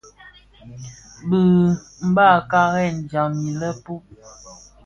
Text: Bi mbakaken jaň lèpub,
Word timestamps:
Bi 1.27 1.39
mbakaken 2.09 2.95
jaň 3.11 3.31
lèpub, 3.59 4.03